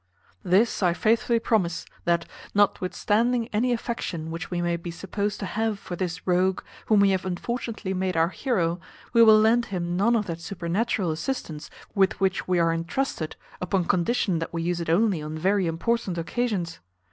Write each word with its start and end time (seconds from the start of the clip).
This 0.41 0.81
I 0.81 0.93
faithfully 0.95 1.37
promise, 1.37 1.85
that, 2.05 2.25
notwithstanding 2.55 3.47
any 3.49 3.71
affection 3.71 4.31
which 4.31 4.49
we 4.49 4.59
may 4.59 4.75
be 4.75 4.89
supposed 4.89 5.39
to 5.41 5.45
have 5.45 5.77
for 5.77 5.95
this 5.95 6.25
rogue, 6.25 6.61
whom 6.87 7.01
we 7.01 7.11
have 7.11 7.23
unfortunately 7.23 7.93
made 7.93 8.17
our 8.17 8.29
heroe, 8.29 8.79
we 9.13 9.21
will 9.21 9.37
lend 9.39 9.65
him 9.65 9.95
none 9.95 10.15
of 10.15 10.25
that 10.25 10.41
supernatural 10.41 11.11
assistance 11.11 11.69
with 11.93 12.19
which 12.19 12.47
we 12.47 12.57
are 12.57 12.73
entrusted, 12.73 13.35
upon 13.61 13.85
condition 13.85 14.39
that 14.39 14.51
we 14.51 14.63
use 14.63 14.79
it 14.81 14.89
only 14.89 15.21
on 15.21 15.37
very 15.37 15.67
important 15.67 16.17
occasions. 16.17 16.79